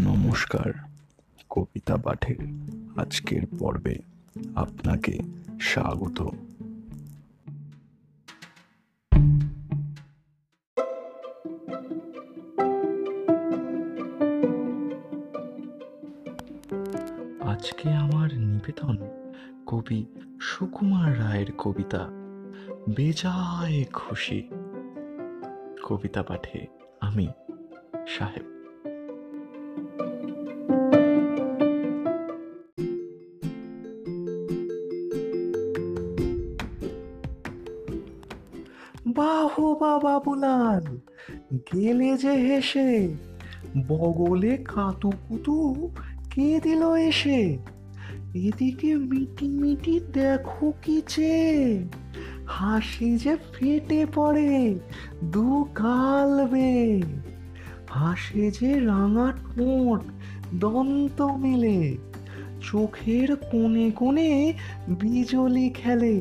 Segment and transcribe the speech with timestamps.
[0.00, 0.72] নমস্কার,
[1.50, 2.36] কবিতা পাঠের
[2.96, 3.98] আজকের পর্বে
[4.54, 5.18] আপনাকে
[5.60, 6.22] স্বাগত।
[17.40, 18.96] আজকে আমার নিবেদন
[19.66, 20.06] কবি
[20.40, 22.08] সুকুমার রায়ের কবিতা,
[22.96, 24.48] বেজায় খুশি।
[25.82, 26.66] কবিতা পাঠে
[27.00, 27.28] আমি
[28.08, 28.57] সাহেব।
[39.18, 40.84] বাহো বা বাবুলাল
[41.68, 42.90] গেলে যে হেসে,
[43.88, 45.56] বগলে কাতু কুতু
[46.32, 47.40] কে দিল এসে,
[48.46, 51.58] এদিকে মিটি মিটি দেখো কি চেয়ে,
[52.54, 54.52] হাসি যে ফেটে পড়ে
[55.32, 55.46] দু
[55.80, 56.72] গাল বে
[57.96, 60.02] হাসে যে রাঙা ঠোঁট
[60.54, 61.78] দন্ত মেলে,
[62.66, 64.30] চোখের কোণে কোণে
[65.00, 66.16] বিজলি খেলে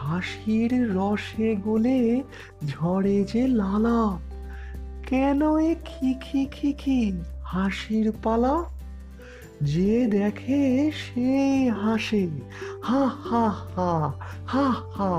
[0.00, 2.22] হাসির রসে গলে
[2.66, 4.18] ঝরে যে লালা,
[5.06, 7.12] কেন এ খি খি খি খি
[7.44, 8.64] হাসির পালা?
[9.62, 12.28] যে দেখে সেই হাসে,
[12.82, 14.10] হা হা হা
[14.46, 15.12] হা হা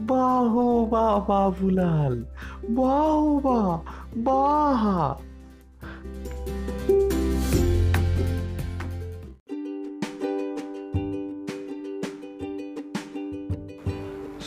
[0.00, 0.52] বাহ
[0.84, 2.24] বা বাবুলাল
[2.68, 3.60] বাহ বা
[4.16, 5.18] বাহা